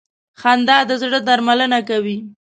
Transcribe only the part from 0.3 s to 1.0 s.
•خندا د